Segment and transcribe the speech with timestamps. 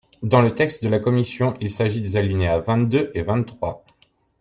[0.23, 3.85] Dans le texte de la commission, il s’agit des alinéas vingt-deux et vingt-trois.